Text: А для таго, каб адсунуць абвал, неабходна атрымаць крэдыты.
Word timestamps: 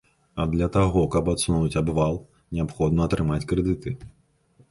А 0.43 0.45
для 0.53 0.67
таго, 0.75 1.01
каб 1.15 1.27
адсунуць 1.33 1.75
абвал, 1.83 2.17
неабходна 2.59 3.01
атрымаць 3.09 3.47
крэдыты. 3.53 3.89